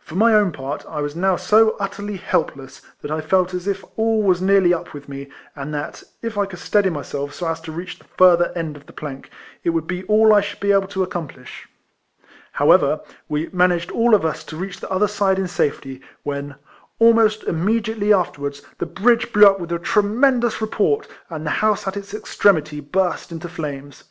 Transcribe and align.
For 0.00 0.16
my 0.16 0.34
own 0.34 0.50
part, 0.50 0.84
I 0.88 1.00
was 1.00 1.14
now 1.14 1.36
so 1.36 1.76
utterly 1.78 2.16
helpless, 2.16 2.82
that 3.02 3.12
I 3.12 3.20
felt 3.20 3.54
as 3.54 3.68
if 3.68 3.84
all 3.94 4.20
was 4.20 4.42
nearly 4.42 4.74
up 4.74 4.92
with 4.92 5.08
me, 5.08 5.28
and 5.54 5.72
that, 5.72 6.02
if 6.22 6.36
I 6.36 6.44
could 6.44 6.58
steady 6.58 6.90
myself 6.90 7.34
so 7.34 7.46
as 7.46 7.60
to 7.60 7.70
reach 7.70 7.98
the 8.00 8.04
further 8.18 8.52
end 8.56 8.76
of 8.76 8.86
the 8.86 8.92
plank, 8.92 9.30
it 9.62 9.70
would 9.70 9.86
be 9.86 10.02
all 10.06 10.34
I 10.34 10.40
should 10.40 10.58
be 10.58 10.72
able 10.72 10.88
to 10.88 11.04
accomplish. 11.04 11.68
However, 12.50 12.98
we 13.28 13.48
managed 13.52 13.92
all 13.92 14.12
of 14.12 14.24
us 14.24 14.42
to 14.42 14.56
reach 14.56 14.80
the 14.80 14.90
other 14.90 15.06
side 15.06 15.38
in 15.38 15.46
safety, 15.46 16.00
when, 16.24 16.56
almost 16.98 17.44
immediately 17.44 18.12
afterwards, 18.12 18.60
the 18.78 18.86
1 18.86 18.94
7G 18.94 18.98
RECOLLECTIONS 18.98 18.98
OF 18.98 19.02
bridge 19.04 19.32
blew 19.32 19.46
up 19.46 19.60
with 19.60 19.70
a 19.70 19.78
tremendous 19.78 20.60
report, 20.60 21.06
and 21.30 21.46
a 21.46 21.50
house 21.50 21.86
at 21.86 21.96
its 21.96 22.12
extremity 22.12 22.80
burst 22.80 23.30
into 23.30 23.48
flames. 23.48 24.02